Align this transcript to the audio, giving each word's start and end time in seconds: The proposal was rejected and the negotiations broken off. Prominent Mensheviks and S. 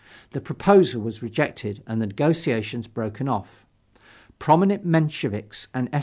The 0.31 0.41
proposal 0.41 1.03
was 1.03 1.21
rejected 1.21 1.83
and 1.85 2.01
the 2.01 2.07
negotiations 2.07 2.87
broken 2.87 3.27
off. 3.27 3.67
Prominent 4.39 4.83
Mensheviks 4.83 5.67
and 5.75 5.89
S. 5.93 5.99